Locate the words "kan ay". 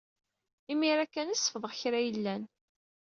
1.13-1.39